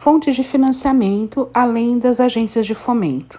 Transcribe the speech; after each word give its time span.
fontes 0.00 0.34
de 0.34 0.42
financiamento 0.42 1.50
além 1.52 1.98
das 1.98 2.20
agências 2.20 2.64
de 2.64 2.74
fomento. 2.74 3.38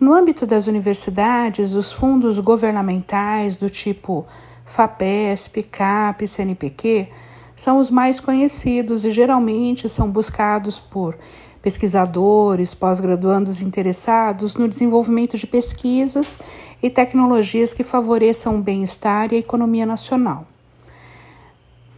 No 0.00 0.12
âmbito 0.12 0.44
das 0.44 0.66
universidades, 0.66 1.74
os 1.74 1.92
fundos 1.92 2.40
governamentais 2.40 3.54
do 3.54 3.70
tipo 3.70 4.26
FAPESP, 4.64 5.62
CAP 5.62 6.26
CNPq 6.26 7.06
são 7.54 7.78
os 7.78 7.88
mais 7.88 8.18
conhecidos 8.18 9.04
e 9.04 9.12
geralmente 9.12 9.88
são 9.88 10.10
buscados 10.10 10.80
por 10.80 11.16
pesquisadores, 11.62 12.74
pós-graduandos 12.74 13.62
interessados 13.62 14.56
no 14.56 14.66
desenvolvimento 14.66 15.38
de 15.38 15.46
pesquisas 15.46 16.36
e 16.82 16.90
tecnologias 16.90 17.72
que 17.72 17.84
favoreçam 17.84 18.56
o 18.56 18.60
bem-estar 18.60 19.32
e 19.32 19.36
a 19.36 19.38
economia 19.38 19.86
nacional. 19.86 20.48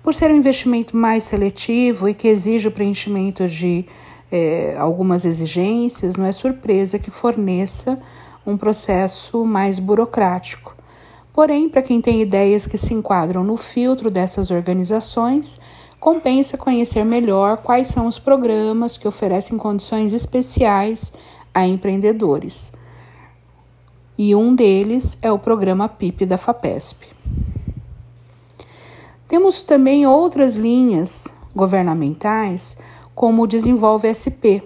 Por 0.03 0.15
ser 0.15 0.31
um 0.31 0.37
investimento 0.37 0.97
mais 0.97 1.25
seletivo 1.25 2.09
e 2.09 2.15
que 2.15 2.27
exige 2.27 2.69
o 2.69 2.73
preenchimento 2.73 3.47
de 3.47 3.85
é, 4.33 4.75
algumas 4.79 5.25
exigências, 5.25 6.17
não 6.17 6.25
é 6.25 6.33
surpresa 6.33 6.99
que 6.99 7.11
forneça 7.11 8.01
um 8.47 8.57
processo 8.57 9.45
mais 9.45 9.79
burocrático. 9.79 10.75
Porém, 11.33 11.69
para 11.69 11.83
quem 11.83 12.01
tem 12.01 12.23
ideias 12.23 12.67
que 12.67 12.79
se 12.79 12.95
enquadram 12.95 13.45
no 13.45 13.57
filtro 13.57 14.11
dessas 14.11 14.51
organizações, 14.51 15.61
compensa 15.99 16.57
conhecer 16.57 17.05
melhor 17.05 17.59
quais 17.59 17.89
são 17.89 18.07
os 18.07 18.19
programas 18.19 18.97
que 18.97 19.07
oferecem 19.07 19.59
condições 19.59 20.15
especiais 20.15 21.13
a 21.53 21.67
empreendedores. 21.67 22.73
E 24.17 24.35
um 24.35 24.55
deles 24.55 25.19
é 25.23 25.31
o 25.31 25.39
programa 25.39 25.89
PIP 25.89 26.27
da 26.27 26.39
FAPESP. 26.39 27.07
Temos 29.31 29.63
também 29.63 30.09
outras 30.09 30.57
linhas 30.57 31.29
governamentais, 31.55 32.77
como 33.15 33.45
o 33.45 33.47
Desenvolve 33.47 34.09
SP, 34.11 34.59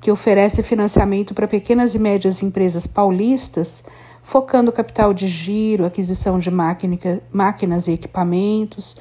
que 0.00 0.12
oferece 0.12 0.62
financiamento 0.62 1.34
para 1.34 1.48
pequenas 1.48 1.92
e 1.92 1.98
médias 1.98 2.40
empresas 2.40 2.86
paulistas, 2.86 3.82
focando 4.22 4.70
capital 4.70 5.12
de 5.12 5.26
giro, 5.26 5.84
aquisição 5.84 6.38
de 6.38 6.52
máquinas 6.52 7.88
e 7.88 7.94
equipamentos, 7.94 8.96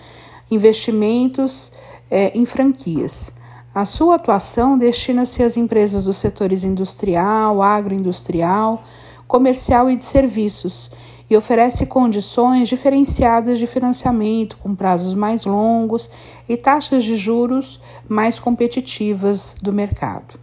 investimentos 0.50 1.72
é, 2.10 2.36
em 2.36 2.44
franquias. 2.44 3.32
A 3.76 3.86
sua 3.86 4.16
atuação 4.16 4.76
destina-se 4.76 5.44
às 5.44 5.56
empresas 5.56 6.06
dos 6.06 6.18
setores 6.18 6.64
industrial, 6.64 7.62
agroindustrial, 7.62 8.84
comercial 9.28 9.88
e 9.88 9.96
de 9.96 10.04
serviços 10.04 10.90
e 11.30 11.36
oferece 11.36 11.86
condições 11.86 12.68
diferenciadas 12.68 13.60
de 13.60 13.68
financiamento 13.68 14.58
com 14.58 14.76
prazos 14.76 15.14
mais 15.14 15.46
longos 15.46 16.10
e 16.48 16.56
taxas 16.56 17.04
de 17.04 17.16
juros 17.16 17.82
mais 18.08 18.38
competitivas 18.40 19.56
do 19.62 19.74
mercado. 19.74 20.40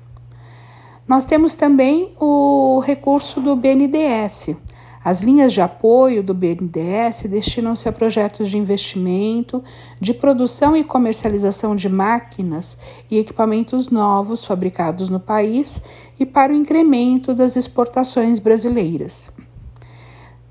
Nós 1.07 1.25
temos 1.25 1.55
também 1.55 2.15
o 2.19 2.81
recurso 2.81 3.41
do 3.41 3.55
BNDES, 3.55 4.57
as 5.05 5.21
linhas 5.21 5.53
de 5.53 5.61
apoio 5.61 6.23
do 6.23 6.33
BNDES 6.33 7.25
destinam-se 7.29 7.89
a 7.89 7.93
projetos 7.93 8.49
de 8.49 8.57
investimento, 8.57 9.63
de 10.01 10.15
produção 10.15 10.77
e 10.77 10.85
comercialização 10.85 11.75
de 11.75 11.89
máquinas 11.89 12.79
e 13.11 13.19
equipamentos 13.19 13.91
novos 13.91 14.45
fabricados 14.45 15.11
no 15.11 15.19
país 15.19 15.83
e 16.21 16.25
para 16.25 16.53
o 16.53 16.57
incremento 16.57 17.35
das 17.35 17.57
exportações 17.57 18.39
brasileiras. 18.39 19.33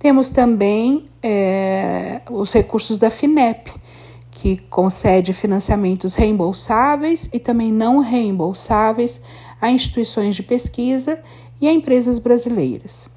Temos 0.01 0.29
também 0.29 1.05
é, 1.21 2.21
os 2.27 2.51
recursos 2.51 2.97
da 2.97 3.11
FINEP, 3.11 3.71
que 4.31 4.57
concede 4.57 5.31
financiamentos 5.31 6.15
reembolsáveis 6.15 7.29
e 7.31 7.37
também 7.37 7.71
não 7.71 7.99
reembolsáveis 7.99 9.21
a 9.61 9.69
instituições 9.69 10.35
de 10.35 10.41
pesquisa 10.41 11.19
e 11.61 11.67
a 11.67 11.71
empresas 11.71 12.17
brasileiras. 12.17 13.11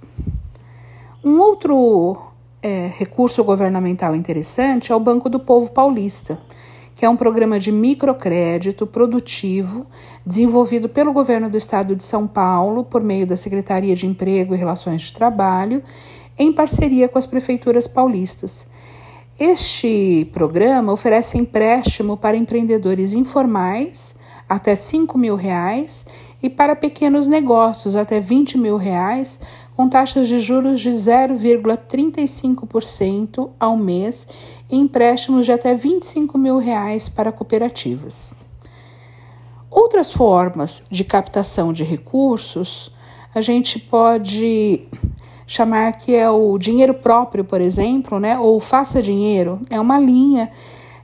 Um 1.25 1.39
outro 1.39 2.19
é, 2.63 2.92
recurso 2.98 3.42
governamental 3.42 4.14
interessante 4.14 4.92
é 4.92 4.95
o 4.95 5.01
Banco 5.01 5.31
do 5.31 5.41
Povo 5.41 5.70
Paulista, 5.70 6.39
que 6.95 7.07
é 7.07 7.08
um 7.08 7.17
programa 7.17 7.58
de 7.58 7.73
microcrédito 7.73 8.87
produtivo 8.87 9.87
desenvolvido 10.25 10.91
pelo 10.91 11.14
governo 11.14 11.48
do 11.48 11.57
estado 11.57 11.97
de 11.97 12.05
São 12.05 12.27
Paulo 12.27 12.85
por 12.85 13.03
meio 13.03 13.27
da 13.27 13.39
Secretaria 13.39 13.97
de 13.97 14.07
Emprego 14.07 14.55
e 14.55 14.58
Relações 14.58 15.01
de 15.01 15.14
Trabalho, 15.14 15.83
em 16.39 16.52
parceria 16.52 17.08
com 17.08 17.18
as 17.18 17.27
prefeituras 17.27 17.86
paulistas. 17.86 18.67
Este 19.39 20.30
programa 20.33 20.92
oferece 20.92 21.36
empréstimo 21.36 22.17
para 22.17 22.36
empreendedores 22.36 23.12
informais 23.12 24.14
até 24.48 24.74
5 24.74 25.18
mil 25.18 25.36
reais 25.36 26.06
e 26.42 26.50
para 26.50 26.77
pequenos 26.77 27.27
negócios 27.27 27.96
até 27.96 28.20
20 28.20 28.58
mil 28.58 28.77
reais 28.77 29.40
com 29.77 29.89
taxas 29.89 30.28
de 30.28 30.39
juros 30.39 30.80
de 30.80 30.90
0,35% 30.90 33.51
ao 33.58 33.77
mês 33.77 34.28
e 34.70 34.78
empréstimos 34.78 35.46
de 35.46 35.52
até 35.52 35.74
25 35.74 36.39
mil 36.39 36.58
reais 36.58 37.08
para 37.08 37.33
cooperativas. 37.33 38.33
Outras 39.70 40.12
formas 40.12 40.84
de 40.89 41.02
captação 41.02 41.72
de 41.72 41.83
recursos 41.83 42.95
a 43.34 43.40
gente 43.40 43.80
pode 43.80 44.86
chamar 45.47 45.93
que 45.93 46.15
é 46.15 46.29
o 46.29 46.57
dinheiro 46.59 46.95
próprio, 46.95 47.45
por 47.45 47.61
exemplo, 47.61 48.19
né? 48.19 48.39
ou 48.39 48.59
faça 48.61 49.03
dinheiro, 49.03 49.61
é 49.71 49.81
uma 49.81 49.99
linha. 49.99 50.51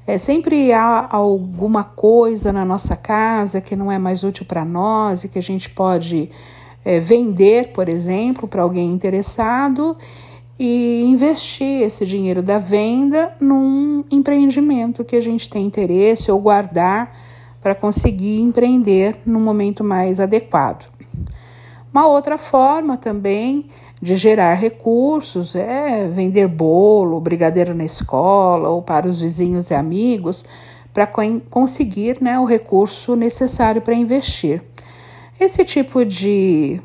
É, 0.07 0.19
sempre 0.19 0.73
há 0.73 1.07
alguma 1.11 1.85
coisa 1.85 2.53
na 2.53 2.65
nossa 2.65 2.97
casa 2.97 3.61
que 3.61 3.77
não 3.77 3.93
é 3.93 3.99
mais 3.99 4.25
útil 4.25 4.45
para 4.47 4.65
nós 4.65 5.25
e 5.25 5.29
que 5.29 5.39
a 5.39 5.43
gente 5.43 5.71
pode 5.71 6.31
é, 6.85 6.99
vender, 6.99 7.69
por 7.69 7.89
exemplo, 7.89 8.49
para 8.49 8.63
alguém 8.63 8.91
interessado 8.91 9.97
e 10.59 11.03
investir 11.05 11.83
esse 11.83 12.05
dinheiro 12.05 12.43
da 12.43 12.59
venda 12.59 13.35
num 13.41 14.05
empreendimento 14.11 15.05
que 15.05 15.17
a 15.17 15.21
gente 15.21 15.49
tem 15.49 15.67
interesse 15.67 16.31
ou 16.31 16.39
guardar 16.39 17.17
para 17.61 17.75
conseguir 17.75 18.41
empreender 18.41 19.17
no 19.25 19.39
momento 19.39 19.85
mais 19.85 20.19
adequado. 20.19 20.91
Uma 21.93 22.07
outra 22.07 22.39
forma 22.39 22.97
também 22.97 23.67
de 24.01 24.17
gerar 24.17 24.55
recursos 24.55 25.55
é 25.55 26.09
vender 26.09 26.49
bolo, 26.49 27.21
brigadeiro 27.21 27.75
na 27.75 27.85
escola 27.85 28.69
ou 28.69 28.81
para 28.81 29.07
os 29.07 29.21
vizinhos 29.21 29.71
e 29.71 29.75
amigos 29.75 30.45
para 30.93 31.07
conseguir 31.49 32.21
né, 32.21 32.39
o 32.39 32.45
recurso 32.45 33.15
necessário 33.15 33.81
para 33.81 33.95
investir. 33.95 34.63
Esse 35.39 35.65
tipo 35.65 36.05
de 36.05 36.81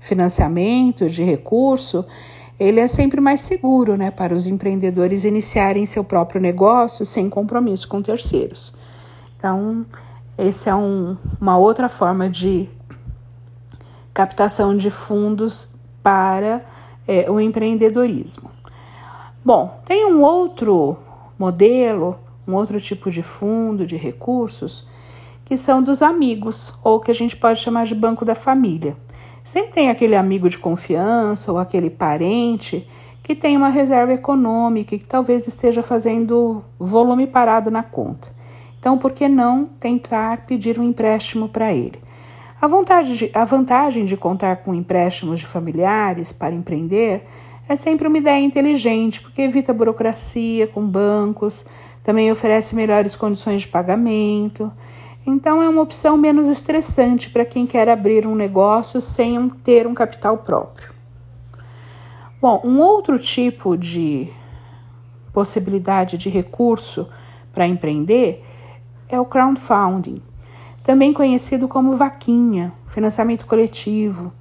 financiamento, 0.00 1.08
de 1.08 1.22
recurso, 1.22 2.04
ele 2.58 2.80
é 2.80 2.88
sempre 2.88 3.20
mais 3.20 3.40
seguro 3.42 3.96
né, 3.96 4.10
para 4.10 4.34
os 4.34 4.46
empreendedores 4.46 5.24
iniciarem 5.24 5.86
seu 5.86 6.02
próprio 6.02 6.40
negócio 6.40 7.04
sem 7.04 7.30
compromisso 7.30 7.88
com 7.88 8.02
terceiros. 8.02 8.74
Então, 9.36 9.86
esse 10.36 10.68
é 10.68 10.74
um, 10.74 11.16
uma 11.40 11.56
outra 11.56 11.88
forma 11.88 12.28
de 12.28 12.68
captação 14.12 14.76
de 14.76 14.90
fundos 14.90 15.68
para 16.02 16.64
é, 17.06 17.30
o 17.30 17.40
empreendedorismo. 17.40 18.50
Bom, 19.44 19.80
tem 19.84 20.06
um 20.06 20.22
outro 20.22 20.96
modelo, 21.38 22.18
um 22.46 22.54
outro 22.54 22.80
tipo 22.80 23.10
de 23.10 23.22
fundo 23.22 23.86
de 23.86 23.96
recursos 23.96 24.86
que 25.44 25.56
são 25.56 25.82
dos 25.82 26.00
amigos, 26.00 26.72
ou 26.82 27.00
que 27.00 27.10
a 27.10 27.14
gente 27.14 27.36
pode 27.36 27.60
chamar 27.60 27.84
de 27.84 27.94
banco 27.94 28.24
da 28.24 28.34
família. 28.34 28.96
Sempre 29.44 29.72
tem 29.72 29.90
aquele 29.90 30.14
amigo 30.14 30.48
de 30.48 30.56
confiança 30.56 31.50
ou 31.50 31.58
aquele 31.58 31.90
parente 31.90 32.88
que 33.22 33.34
tem 33.34 33.56
uma 33.56 33.68
reserva 33.68 34.12
econômica 34.12 34.94
e 34.94 34.98
que 34.98 35.06
talvez 35.06 35.46
esteja 35.46 35.82
fazendo 35.82 36.64
volume 36.78 37.26
parado 37.26 37.70
na 37.70 37.82
conta. 37.82 38.32
Então, 38.78 38.96
por 38.98 39.12
que 39.12 39.28
não 39.28 39.66
tentar 39.78 40.46
pedir 40.46 40.78
um 40.78 40.82
empréstimo 40.82 41.48
para 41.48 41.72
ele? 41.72 42.00
A, 42.62 42.66
vontade 42.66 43.16
de, 43.18 43.30
a 43.34 43.44
vantagem 43.44 44.06
de 44.06 44.16
contar 44.16 44.56
com 44.62 44.72
empréstimos 44.72 45.40
de 45.40 45.46
familiares 45.46 46.32
para 46.32 46.54
empreender 46.54 47.26
é 47.68 47.76
sempre 47.76 48.08
uma 48.08 48.16
ideia 48.16 48.42
inteligente, 48.42 49.20
porque 49.20 49.42
evita 49.42 49.74
burocracia 49.74 50.66
com 50.66 50.86
bancos, 50.86 51.66
também 52.02 52.32
oferece 52.32 52.74
melhores 52.74 53.14
condições 53.14 53.62
de 53.62 53.68
pagamento 53.68 54.72
então, 55.24 55.62
é 55.62 55.68
uma 55.68 55.82
opção 55.82 56.16
menos 56.16 56.48
estressante 56.48 57.30
para 57.30 57.44
quem 57.44 57.64
quer 57.64 57.88
abrir 57.88 58.26
um 58.26 58.34
negócio 58.34 59.00
sem 59.00 59.48
ter 59.48 59.86
um 59.86 59.94
capital 59.94 60.38
próprio. 60.38 60.92
Bom, 62.40 62.60
um 62.64 62.80
outro 62.80 63.18
tipo 63.20 63.76
de 63.76 64.28
possibilidade 65.32 66.18
de 66.18 66.28
recurso 66.28 67.08
para 67.54 67.68
empreender 67.68 68.44
é 69.08 69.20
o 69.20 69.24
crowdfunding, 69.24 70.20
também 70.82 71.12
conhecido 71.12 71.68
como 71.68 71.94
vaquinha, 71.94 72.72
financiamento 72.88 73.46
coletivo. 73.46 74.32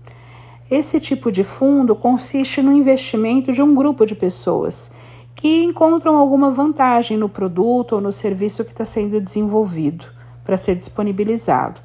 Esse 0.70 1.00
tipo 1.00 1.32
de 1.32 1.44
fundo 1.44 1.96
consiste 1.96 2.62
no 2.62 2.72
investimento 2.72 3.52
de 3.52 3.62
um 3.62 3.76
grupo 3.76 4.06
de 4.06 4.16
pessoas 4.16 4.90
que 5.36 5.64
encontram 5.64 6.16
alguma 6.18 6.52
vantagem 6.52 7.18
no 7.18 7.28
produto 7.28 7.94
ou 7.94 8.02
no 8.02 8.12
serviço 8.12 8.64
que 8.64 8.72
está 8.72 8.86
sendo 8.86 9.20
desenvolvido 9.20 10.06
para 10.44 10.58
ser 10.58 10.76
disponibilizado. 10.76 11.82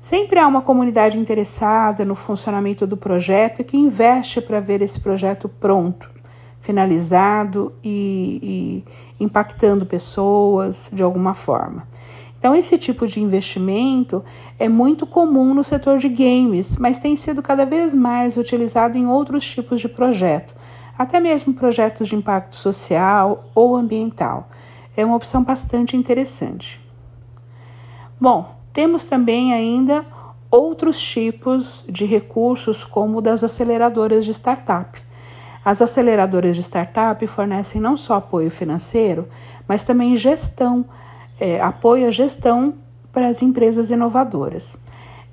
Sempre 0.00 0.38
há 0.38 0.46
uma 0.46 0.62
comunidade 0.62 1.18
interessada 1.18 2.04
no 2.04 2.14
funcionamento 2.14 2.86
do 2.86 2.96
projeto 2.96 3.62
que 3.62 3.76
investe 3.76 4.40
para 4.40 4.58
ver 4.58 4.80
esse 4.80 4.98
projeto 4.98 5.48
pronto, 5.48 6.10
finalizado 6.58 7.74
e, 7.84 8.84
e 9.18 9.24
impactando 9.24 9.84
pessoas 9.84 10.90
de 10.92 11.02
alguma 11.02 11.34
forma. 11.34 11.86
Então, 12.40 12.56
esse 12.56 12.78
tipo 12.78 13.06
de 13.06 13.20
investimento 13.20 14.24
é 14.58 14.66
muito 14.66 15.06
comum 15.06 15.52
no 15.52 15.62
setor 15.62 15.98
de 15.98 16.08
games, 16.08 16.78
mas 16.78 16.98
tem 16.98 17.14
sido 17.14 17.42
cada 17.42 17.66
vez 17.66 17.92
mais 17.92 18.38
utilizado 18.38 18.96
em 18.96 19.06
outros 19.06 19.46
tipos 19.46 19.78
de 19.78 19.90
projeto, 19.90 20.54
até 20.96 21.20
mesmo 21.20 21.52
projetos 21.52 22.08
de 22.08 22.16
impacto 22.16 22.56
social 22.56 23.44
ou 23.54 23.76
ambiental. 23.76 24.48
É 24.96 25.04
uma 25.04 25.16
opção 25.16 25.44
bastante 25.44 25.98
interessante. 25.98 26.80
Bom, 28.18 28.54
temos 28.72 29.04
também 29.04 29.52
ainda 29.52 30.06
outros 30.50 30.98
tipos 30.98 31.84
de 31.86 32.06
recursos, 32.06 32.86
como 32.86 33.20
das 33.20 33.44
aceleradoras 33.44 34.24
de 34.24 34.30
startup. 34.32 34.98
As 35.62 35.82
aceleradoras 35.82 36.56
de 36.56 36.62
startup 36.62 37.26
fornecem 37.26 37.82
não 37.82 37.98
só 37.98 38.14
apoio 38.14 38.50
financeiro, 38.50 39.28
mas 39.68 39.84
também 39.84 40.16
gestão 40.16 40.86
é, 41.40 41.60
apoio 41.60 42.06
à 42.06 42.10
gestão 42.10 42.74
para 43.12 43.28
as 43.28 43.42
empresas 43.42 43.90
inovadoras. 43.90 44.78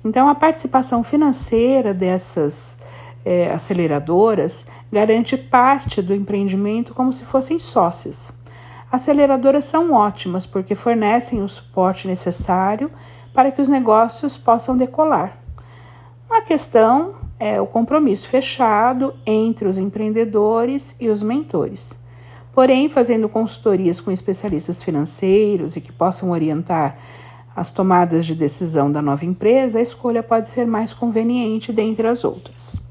Então, 0.04 0.28
a 0.28 0.34
participação 0.34 1.04
financeira 1.04 1.92
dessas 1.92 2.78
é, 3.24 3.50
aceleradoras 3.50 4.64
garante 4.90 5.36
parte 5.36 6.00
do 6.00 6.14
empreendimento 6.14 6.94
como 6.94 7.12
se 7.12 7.24
fossem 7.24 7.58
sócias. 7.58 8.32
Aceleradoras 8.90 9.66
são 9.66 9.92
ótimas 9.92 10.46
porque 10.46 10.74
fornecem 10.74 11.42
o 11.42 11.48
suporte 11.48 12.08
necessário 12.08 12.90
para 13.34 13.50
que 13.50 13.60
os 13.60 13.68
negócios 13.68 14.38
possam 14.38 14.76
decolar. 14.76 15.38
A 16.30 16.40
questão 16.40 17.14
é 17.38 17.60
o 17.60 17.66
compromisso 17.66 18.28
fechado 18.28 19.14
entre 19.26 19.68
os 19.68 19.76
empreendedores 19.76 20.96
e 20.98 21.08
os 21.08 21.22
mentores. 21.22 21.98
Porém, 22.58 22.90
fazendo 22.90 23.28
consultorias 23.28 24.00
com 24.00 24.10
especialistas 24.10 24.82
financeiros 24.82 25.76
e 25.76 25.80
que 25.80 25.92
possam 25.92 26.30
orientar 26.30 26.98
as 27.54 27.70
tomadas 27.70 28.26
de 28.26 28.34
decisão 28.34 28.90
da 28.90 29.00
nova 29.00 29.24
empresa, 29.24 29.78
a 29.78 29.80
escolha 29.80 30.24
pode 30.24 30.48
ser 30.48 30.66
mais 30.66 30.92
conveniente 30.92 31.72
dentre 31.72 32.08
as 32.08 32.24
outras. 32.24 32.82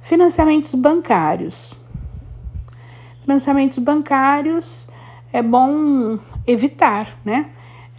Financiamentos 0.00 0.74
bancários. 0.74 1.72
Financiamentos 3.20 3.78
bancários 3.78 4.88
é 5.32 5.40
bom 5.40 6.18
evitar, 6.44 7.16
né? 7.24 7.48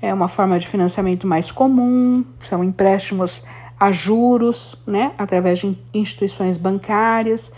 É 0.01 0.13
uma 0.13 0.27
forma 0.27 0.59
de 0.59 0.68
financiamento 0.68 1.25
mais 1.25 1.54
comum, 1.54 2.25
são 2.38 2.66
empréstimos 2.66 3.42
a 3.80 3.94
juros, 3.94 4.75
né, 4.86 5.13
através 5.18 5.59
de 5.59 5.77
instituições 5.94 6.57
bancárias 6.57 7.50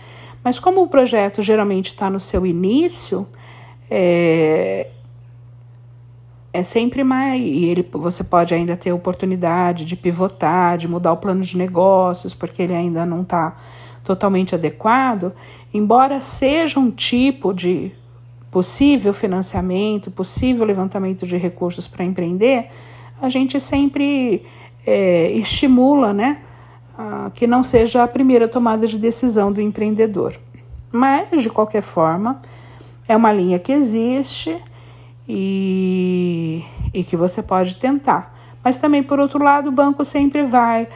mas 0.46 0.60
como 0.60 0.84
o 0.84 0.88
projeto 0.88 1.42
geralmente 1.42 1.88
está 1.88 2.08
no 2.08 2.20
seu 2.20 2.46
início, 2.46 3.28
é, 3.90 4.92
é 6.54 6.62
sempre 6.62 7.04
mais. 7.04 7.42
E 7.42 7.66
ele, 7.66 7.84
você 7.92 8.24
pode 8.24 8.54
ainda 8.54 8.78
ter 8.78 8.92
oportunidade 8.92 9.86
de 9.86 9.96
pivotar, 9.96 10.78
de 10.78 10.88
mudar 10.88 11.14
o 11.14 11.18
plano 11.18 11.42
de 11.42 11.58
negócios, 11.58 12.36
porque 12.36 12.62
ele 12.62 12.76
ainda 12.76 13.08
não 13.08 13.24
está 13.24 13.58
totalmente 14.04 14.54
adequado. 14.54 15.34
Embora 15.74 16.22
seja 16.22 16.80
um 16.80 16.92
tipo 16.92 17.52
de 17.52 17.92
possível 18.52 19.16
financiamento, 19.16 20.12
possível 20.12 20.64
levantamento 20.64 21.26
de 21.26 21.38
recursos 21.38 21.88
para 21.88 22.06
empreender, 22.06 22.68
a 23.20 23.30
gente 23.30 23.60
sempre 23.60 24.46
é, 24.86 25.32
estimula, 25.32 26.14
né? 26.14 26.38
Ah, 26.98 27.32
que 27.34 27.46
não 27.46 27.64
seja 27.64 28.04
a 28.04 28.08
primeira 28.08 28.48
tomada 28.48 28.88
de 28.88 28.98
decisão 28.98 29.52
do 29.52 29.62
empreendedor. 29.62 30.36
Mas, 30.92 31.42
de 31.42 31.50
qualquer 31.50 31.82
forma, 31.82 32.42
é 33.08 33.16
uma 33.16 33.32
linha 33.32 33.60
que 33.60 33.72
existe 33.72 34.58
e, 35.28 36.64
e 36.94 37.04
que 37.04 37.18
você 37.18 37.42
pode 37.42 37.76
tentar. 37.76 38.34
Mas 38.64 38.78
também, 38.78 39.04
por 39.04 39.20
outro 39.20 39.44
lado, 39.44 39.70
o 39.70 39.72
banco 39.72 40.04
sempre 40.06 40.44
vai 40.44 40.88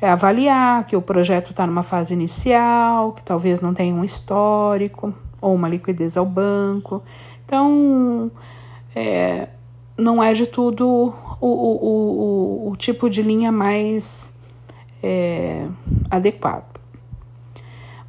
é, 0.00 0.08
avaliar 0.08 0.84
que 0.84 0.96
o 0.96 1.02
projeto 1.02 1.50
está 1.50 1.66
numa 1.66 1.82
fase 1.82 2.14
inicial, 2.14 3.12
que 3.12 3.22
talvez 3.22 3.60
não 3.60 3.74
tenha 3.74 3.94
um 3.94 4.04
histórico 4.04 5.12
ou 5.40 5.54
uma 5.54 5.68
liquidez 5.68 6.16
ao 6.16 6.24
banco. 6.24 7.02
Então, 7.44 8.30
é, 8.94 9.48
não 9.96 10.22
é 10.22 10.32
de 10.32 10.46
tudo 10.46 11.12
o, 11.40 11.46
o, 11.46 12.66
o, 12.66 12.70
o 12.70 12.76
tipo 12.76 13.10
de 13.10 13.22
linha 13.22 13.50
mais 13.50 14.32
é, 15.02 15.66
adequado. 16.10 16.78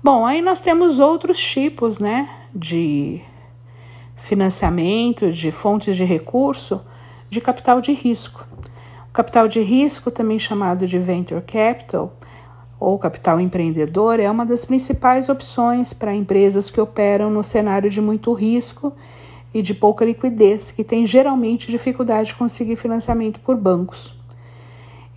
Bom, 0.01 0.25
aí 0.25 0.41
nós 0.41 0.59
temos 0.59 0.99
outros 0.99 1.39
tipos 1.39 1.99
né, 1.99 2.29
de 2.55 3.21
financiamento, 4.15 5.31
de 5.31 5.51
fontes 5.51 5.95
de 5.95 6.03
recurso 6.03 6.81
de 7.29 7.39
capital 7.39 7.79
de 7.79 7.93
risco. 7.93 8.47
O 9.09 9.11
capital 9.11 9.47
de 9.47 9.59
risco, 9.59 10.09
também 10.09 10.39
chamado 10.39 10.87
de 10.87 10.97
venture 10.97 11.41
capital 11.41 12.13
ou 12.79 12.97
capital 12.97 13.39
empreendedor, 13.39 14.19
é 14.19 14.31
uma 14.31 14.45
das 14.45 14.63
principais 14.63 15.29
opções 15.29 15.93
para 15.93 16.15
empresas 16.15 16.69
que 16.69 16.79
operam 16.79 17.29
no 17.29 17.43
cenário 17.43 17.89
de 17.89 17.99
muito 17.99 18.31
risco 18.33 18.93
e 19.53 19.61
de 19.61 19.73
pouca 19.73 20.05
liquidez, 20.05 20.71
que 20.71 20.83
têm 20.83 21.05
geralmente 21.05 21.69
dificuldade 21.69 22.29
de 22.29 22.35
conseguir 22.35 22.75
financiamento 22.75 23.39
por 23.41 23.57
bancos. 23.57 24.18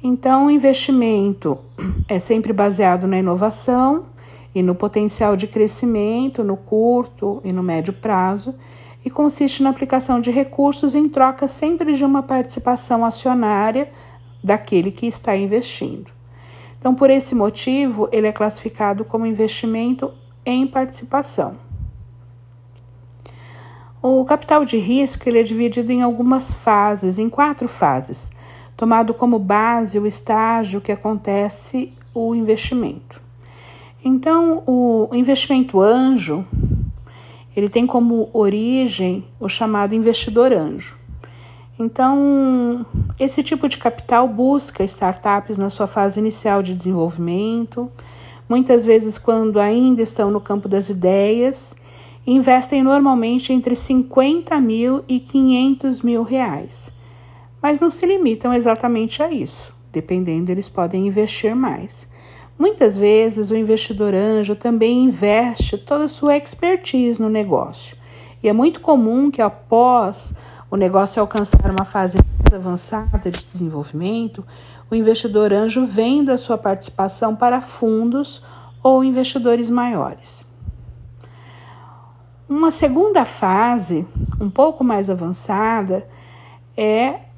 Então, 0.04 0.46
o 0.46 0.50
investimento 0.50 1.56
é 2.08 2.18
sempre 2.18 2.52
baseado 2.52 3.06
na 3.06 3.18
inovação 3.18 4.06
e 4.52 4.60
no 4.60 4.74
potencial 4.74 5.36
de 5.36 5.46
crescimento 5.46 6.42
no 6.42 6.56
curto 6.56 7.40
e 7.44 7.52
no 7.52 7.62
médio 7.62 7.92
prazo 7.92 8.56
e 9.04 9.10
consiste 9.10 9.62
na 9.62 9.70
aplicação 9.70 10.20
de 10.20 10.28
recursos 10.32 10.96
em 10.96 11.08
troca 11.08 11.46
sempre 11.46 11.94
de 11.94 12.04
uma 12.04 12.20
participação 12.20 13.04
acionária 13.04 13.92
daquele 14.42 14.90
que 14.90 15.06
está 15.06 15.36
investindo. 15.36 16.10
Então, 16.80 16.96
por 16.96 17.08
esse 17.08 17.32
motivo, 17.32 18.08
ele 18.10 18.26
é 18.26 18.32
classificado 18.32 19.04
como 19.04 19.24
investimento 19.24 20.12
em 20.44 20.66
participação. 20.66 21.54
O 24.02 24.24
capital 24.24 24.64
de 24.64 24.78
risco 24.78 25.28
ele 25.28 25.38
é 25.38 25.44
dividido 25.44 25.92
em 25.92 26.02
algumas 26.02 26.52
fases, 26.52 27.20
em 27.20 27.28
quatro 27.28 27.68
fases 27.68 28.32
tomado 28.76 29.14
como 29.14 29.38
base 29.38 29.98
o 29.98 30.06
estágio 30.06 30.80
que 30.80 30.92
acontece 30.92 31.92
o 32.14 32.34
investimento. 32.34 33.20
Então, 34.04 34.62
o 34.66 35.08
investimento 35.12 35.80
anjo, 35.80 36.44
ele 37.54 37.68
tem 37.68 37.86
como 37.86 38.28
origem 38.32 39.24
o 39.38 39.48
chamado 39.48 39.94
investidor 39.94 40.52
anjo. 40.52 40.96
Então, 41.78 42.84
esse 43.18 43.42
tipo 43.42 43.68
de 43.68 43.78
capital 43.78 44.26
busca 44.26 44.84
startups 44.84 45.56
na 45.56 45.70
sua 45.70 45.86
fase 45.86 46.18
inicial 46.20 46.62
de 46.62 46.74
desenvolvimento, 46.74 47.90
muitas 48.48 48.84
vezes 48.84 49.18
quando 49.18 49.60
ainda 49.60 50.02
estão 50.02 50.30
no 50.30 50.40
campo 50.40 50.68
das 50.68 50.90
ideias, 50.90 51.76
investem 52.26 52.82
normalmente 52.82 53.52
entre 53.52 53.74
50 53.74 54.60
mil 54.60 55.04
e 55.08 55.18
500 55.20 56.02
mil 56.02 56.22
reais 56.22 56.92
mas 57.62 57.78
não 57.78 57.90
se 57.90 58.04
limitam 58.04 58.52
exatamente 58.52 59.22
a 59.22 59.30
isso. 59.30 59.72
Dependendo, 59.92 60.50
eles 60.50 60.68
podem 60.68 61.06
investir 61.06 61.54
mais. 61.54 62.10
Muitas 62.58 62.96
vezes, 62.96 63.50
o 63.50 63.56
investidor 63.56 64.14
anjo 64.14 64.56
também 64.56 65.04
investe 65.04 65.78
toda 65.78 66.04
a 66.04 66.08
sua 66.08 66.36
expertise 66.36 67.20
no 67.20 67.28
negócio. 67.28 67.96
E 68.42 68.48
é 68.48 68.52
muito 68.52 68.80
comum 68.80 69.30
que, 69.30 69.40
após 69.40 70.34
o 70.70 70.76
negócio 70.76 71.20
alcançar 71.20 71.70
uma 71.70 71.84
fase 71.84 72.18
mais 72.18 72.54
avançada 72.54 73.30
de 73.30 73.44
desenvolvimento, 73.44 74.44
o 74.90 74.94
investidor 74.94 75.52
anjo 75.52 75.86
venda 75.86 76.36
sua 76.36 76.58
participação 76.58 77.36
para 77.36 77.60
fundos 77.60 78.42
ou 78.82 79.04
investidores 79.04 79.70
maiores. 79.70 80.44
Uma 82.48 82.70
segunda 82.70 83.24
fase, 83.24 84.06
um 84.40 84.50
pouco 84.50 84.82
mais 84.82 85.08
avançada, 85.08 86.06
é 86.76 87.31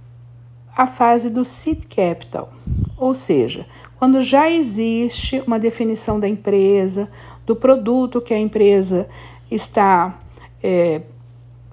a 0.77 0.87
fase 0.87 1.31
do 1.31 1.45
seed 1.45 1.85
capital, 1.89 2.53
ou 2.97 3.15
seja, 3.15 3.67
quando 3.99 4.21
já 4.23 4.51
existe 4.51 5.43
uma 5.47 5.59
definição 5.59 6.19
da 6.19 6.29
empresa, 6.29 7.09
do 7.47 7.55
produto 7.55 8.21
que 8.21 8.35
a 8.35 8.39
empresa 8.39 9.09
está 9.51 10.19
é, 10.63 11.03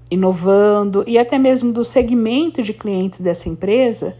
inovando 0.09 1.03
e 1.07 1.17
até 1.17 1.37
mesmo 1.37 1.71
do 1.71 1.83
segmento 1.83 2.61
de 2.61 2.73
clientes 2.73 3.21
dessa 3.21 3.49
empresa, 3.49 4.15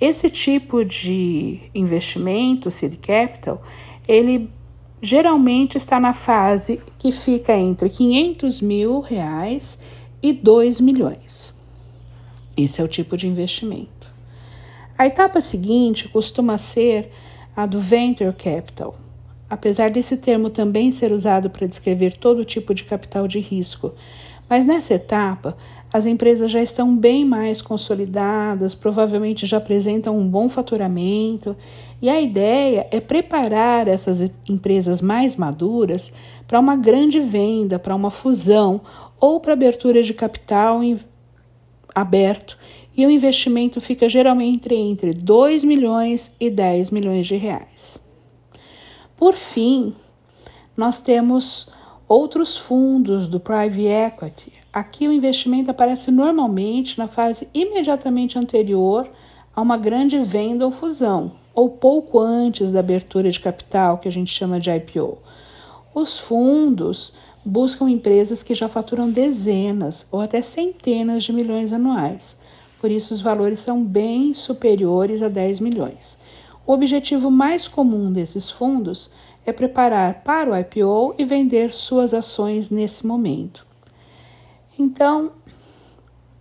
esse 0.00 0.28
tipo 0.30 0.84
de 0.84 1.60
investimento, 1.74 2.70
seed 2.70 2.96
capital, 2.96 3.62
ele 4.06 4.50
geralmente 5.00 5.76
está 5.76 5.98
na 6.00 6.12
fase 6.12 6.80
que 6.98 7.12
fica 7.12 7.56
entre 7.56 7.88
500 7.88 8.60
mil 8.60 9.00
reais 9.00 9.78
e 10.22 10.32
2 10.32 10.80
milhões. 10.80 11.54
Esse 12.56 12.80
é 12.80 12.84
o 12.84 12.88
tipo 12.88 13.16
de 13.16 13.28
investimento. 13.28 14.10
A 14.98 15.06
etapa 15.06 15.40
seguinte 15.40 16.08
costuma 16.08 16.58
ser 16.58 17.12
a 17.54 17.66
do 17.66 17.78
venture 17.78 18.32
capital. 18.32 18.96
Apesar 19.48 19.90
desse 19.90 20.16
termo 20.16 20.50
também 20.50 20.90
ser 20.90 21.12
usado 21.12 21.48
para 21.48 21.68
descrever 21.68 22.16
todo 22.16 22.44
tipo 22.44 22.74
de 22.74 22.82
capital 22.82 23.28
de 23.28 23.38
risco, 23.38 23.92
mas 24.50 24.64
nessa 24.64 24.94
etapa 24.94 25.56
as 25.92 26.04
empresas 26.04 26.50
já 26.50 26.60
estão 26.60 26.96
bem 26.96 27.24
mais 27.24 27.62
consolidadas, 27.62 28.74
provavelmente 28.74 29.46
já 29.46 29.58
apresentam 29.58 30.18
um 30.18 30.26
bom 30.26 30.48
faturamento, 30.48 31.56
e 32.02 32.10
a 32.10 32.20
ideia 32.20 32.88
é 32.90 32.98
preparar 32.98 33.86
essas 33.86 34.28
empresas 34.48 35.00
mais 35.00 35.36
maduras 35.36 36.12
para 36.48 36.58
uma 36.58 36.74
grande 36.74 37.20
venda, 37.20 37.78
para 37.78 37.94
uma 37.94 38.10
fusão 38.10 38.80
ou 39.20 39.38
para 39.38 39.52
abertura 39.52 40.02
de 40.02 40.12
capital 40.12 40.80
aberto 41.94 42.58
e 42.98 43.06
o 43.06 43.10
investimento 43.12 43.80
fica 43.80 44.08
geralmente 44.08 44.74
entre 44.74 45.14
2 45.14 45.62
milhões 45.62 46.34
e 46.40 46.50
10 46.50 46.90
milhões 46.90 47.28
de 47.28 47.36
reais. 47.36 48.00
Por 49.16 49.34
fim, 49.34 49.94
nós 50.76 50.98
temos 50.98 51.68
outros 52.08 52.56
fundos 52.56 53.28
do 53.28 53.38
private 53.38 53.86
equity. 53.86 54.52
Aqui 54.72 55.06
o 55.06 55.12
investimento 55.12 55.70
aparece 55.70 56.10
normalmente 56.10 56.98
na 56.98 57.06
fase 57.06 57.48
imediatamente 57.54 58.36
anterior 58.36 59.08
a 59.54 59.60
uma 59.60 59.76
grande 59.76 60.18
venda 60.18 60.64
ou 60.64 60.72
fusão, 60.72 61.30
ou 61.54 61.68
pouco 61.68 62.18
antes 62.18 62.72
da 62.72 62.80
abertura 62.80 63.30
de 63.30 63.38
capital, 63.38 63.98
que 63.98 64.08
a 64.08 64.12
gente 64.12 64.34
chama 64.34 64.58
de 64.58 64.70
IPO. 64.70 65.18
Os 65.94 66.18
fundos 66.18 67.12
buscam 67.44 67.88
empresas 67.88 68.42
que 68.42 68.56
já 68.56 68.68
faturam 68.68 69.08
dezenas 69.08 70.04
ou 70.10 70.20
até 70.20 70.42
centenas 70.42 71.22
de 71.22 71.32
milhões 71.32 71.72
anuais. 71.72 72.36
Por 72.80 72.90
isso, 72.90 73.12
os 73.12 73.20
valores 73.20 73.58
são 73.58 73.84
bem 73.84 74.32
superiores 74.34 75.22
a 75.22 75.28
10 75.28 75.60
milhões. 75.60 76.18
O 76.66 76.72
objetivo 76.72 77.30
mais 77.30 77.66
comum 77.66 78.12
desses 78.12 78.50
fundos 78.50 79.10
é 79.44 79.52
preparar 79.52 80.22
para 80.22 80.50
o 80.50 80.56
IPO 80.56 81.14
e 81.18 81.24
vender 81.24 81.72
suas 81.72 82.12
ações 82.12 82.70
nesse 82.70 83.06
momento. 83.06 83.66
Então, 84.78 85.32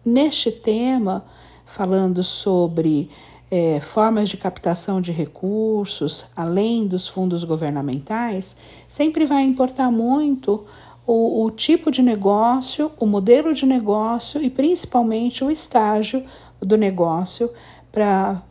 neste 0.06 0.51
tema, 0.51 1.25
falando 1.65 2.24
sobre 2.24 3.10
é, 3.50 3.79
formas 3.79 4.29
de 4.29 4.38
captação 4.38 5.00
de 5.00 5.12
recursos, 5.12 6.25
além 6.36 6.86
dos 6.86 7.08
fundos 7.08 7.44
governamentais, 7.44 8.58
sempre 8.88 9.25
vai 9.25 9.44
importar 9.44 9.89
muito 9.89 10.65
o, 11.08 11.46
o 11.46 11.50
tipo 11.50 11.90
de 11.90 12.04
negócio, 12.04 12.92
o 13.00 13.06
modelo 13.06 13.54
de 13.54 13.66
negócio 13.66 14.44
e 14.44 14.50
principalmente 14.50 15.42
o 15.42 15.50
estágio 15.50 16.24
do 16.60 16.76
negócio 16.76 17.50
para 17.90 18.44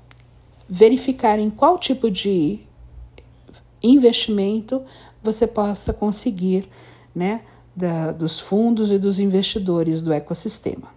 verificar 0.66 1.38
em 1.38 1.50
qual 1.50 1.78
tipo 1.78 2.10
de 2.10 2.60
investimento 3.82 4.82
você 5.22 5.46
possa 5.46 5.92
conseguir, 5.92 6.66
né, 7.14 7.42
da, 7.74 8.10
dos 8.10 8.40
fundos 8.40 8.90
e 8.90 8.98
dos 8.98 9.20
investidores 9.20 10.00
do 10.00 10.12
ecossistema. 10.12 10.95